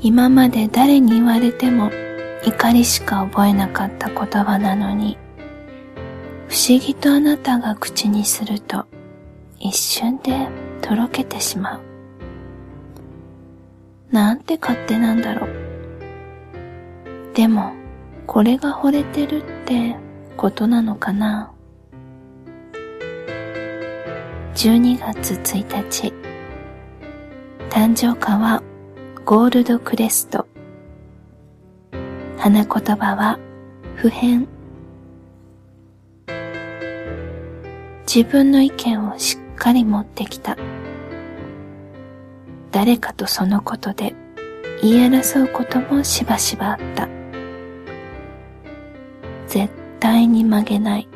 [0.00, 1.90] 今まで誰に言われても
[2.44, 5.18] 怒りしか覚えなかった言葉なのに、
[6.48, 8.86] 不思議とあなたが口にすると
[9.58, 10.48] 一瞬で
[10.80, 11.80] とろけてしまう。
[14.12, 15.50] なんて勝手なんだろう。
[17.34, 17.72] でも、
[18.26, 19.96] これが惚れてるって
[20.36, 21.52] ことなのかな。
[24.54, 26.12] 12月1日、
[27.68, 28.62] 誕生花は
[29.28, 30.46] ゴールドクレスト。
[32.38, 33.38] 花言葉は
[33.94, 34.48] 普遍。
[38.06, 40.56] 自分の意見をしっかり持ってきた。
[42.70, 44.14] 誰かとそのことで
[44.80, 47.06] 言い争うこともしばしばあった。
[49.46, 49.70] 絶
[50.00, 51.08] 対に曲げない。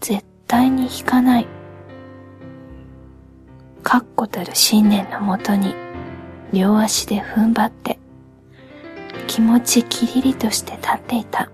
[0.00, 1.46] 絶対に引かない。
[3.82, 5.83] 確固たる信念のもとに
[6.54, 7.98] 両足で踏ん張って
[9.26, 11.50] 気持ちきりりとして立っていた。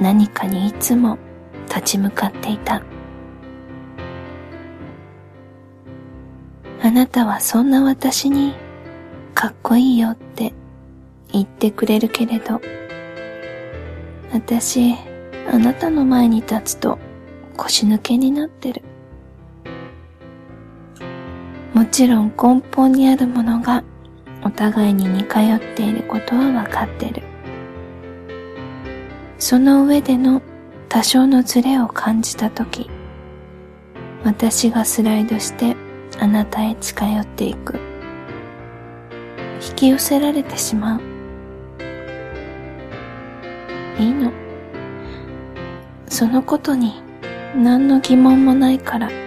[0.00, 1.18] 何かにいつも
[1.68, 2.82] 立ち向かっていた。
[6.82, 8.54] あなたはそんな私に
[9.34, 10.54] かっこいいよって
[11.30, 12.60] 言ってくれるけれど
[14.32, 14.94] 私
[15.52, 16.98] あなたの前に立つと
[17.56, 18.82] 腰抜けになってる。
[21.82, 23.82] もちろん根本にあるものが
[24.44, 27.24] お互いに似通っていることはわかってる。
[29.36, 30.40] その上での
[30.88, 32.88] 多少のズレを感じたとき、
[34.22, 35.74] 私がスライドして
[36.20, 37.80] あなたへ近寄っていく。
[39.68, 41.00] 引き寄せられてしまう。
[43.98, 44.30] いいの。
[46.08, 47.02] そのことに
[47.56, 49.21] 何の疑問もないから。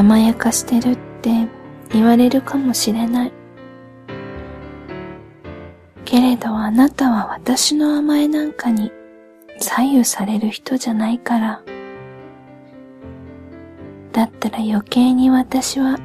[0.00, 1.46] 甘やかしてるって
[1.92, 3.32] 言われるかもしれない。
[6.06, 8.90] けれどあなたは私の甘えなんかに
[9.58, 11.62] 左右される人じゃないから。
[14.12, 15.98] だったら余計に私は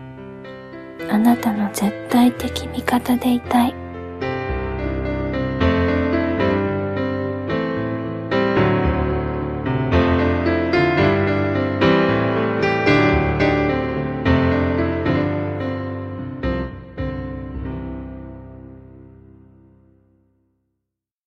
[1.09, 3.84] あなたの絶対的味方でいたい。